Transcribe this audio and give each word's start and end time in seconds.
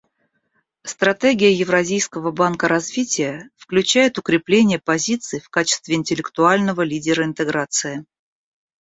Стратегия 0.83 1.51
Евразийского 1.53 2.31
банка 2.31 2.67
развития 2.67 3.51
включает 3.55 4.17
укрепление 4.17 4.79
позиций 4.79 5.39
в 5.39 5.49
качестве 5.49 5.93
интеллектуального 5.93 6.81
лидера 6.81 7.23
интеграции. 7.23 8.03